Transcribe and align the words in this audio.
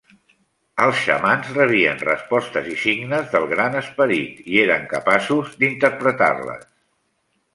Els 0.85 1.01
xamans 1.07 1.49
rebien 1.57 1.99
respostes 2.05 2.69
i 2.75 2.79
signes 2.85 3.29
del 3.35 3.45
Gran 3.53 3.77
Esperit 3.81 4.41
i 4.53 4.57
eren 4.63 4.89
capaços 4.97 5.53
d'interpretar-les. 5.61 6.65